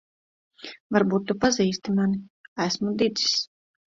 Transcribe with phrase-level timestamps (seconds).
[0.95, 2.19] Varbūt tu pazīsti mani.
[2.65, 3.37] Esmu Didzis.